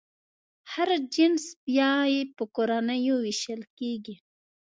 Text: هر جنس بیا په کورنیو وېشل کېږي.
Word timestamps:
هر 0.71 0.89
جنس 1.13 1.43
بیا 1.65 1.91
په 2.35 2.43
کورنیو 2.55 3.15
وېشل 3.23 3.61
کېږي. 3.77 4.15